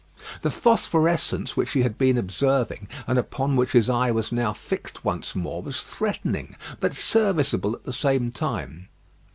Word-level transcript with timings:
The 0.41 0.49
phosphorescence 0.49 1.55
which 1.55 1.73
he 1.73 1.83
had 1.83 1.99
been 1.99 2.17
observing, 2.17 2.87
and 3.05 3.19
upon 3.19 3.55
which 3.55 3.73
his 3.73 3.87
eye 3.87 4.09
was 4.09 4.31
now 4.31 4.51
fixed 4.51 5.05
once 5.05 5.35
more, 5.35 5.61
was 5.61 5.83
threatening, 5.83 6.55
but 6.79 6.95
serviceable 6.95 7.75
at 7.75 7.83
the 7.83 7.93
same 7.93 8.31
time. 8.31 8.87